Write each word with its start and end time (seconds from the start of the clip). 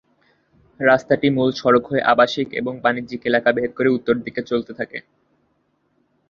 রাস্তাটি 0.79 1.27
মূল 1.29 1.49
সড়ক 1.59 1.83
হয়ে 1.87 2.07
আবাসিক 2.11 2.47
এবং 2.53 2.73
বাণিজ্যিক 2.83 3.21
এলাকা 3.25 3.49
ভেদ 3.51 3.71
করে 3.77 3.89
উত্তর 3.89 4.15
দিকে 4.25 4.41
চলতে 4.49 4.71
থাকে। 4.79 4.97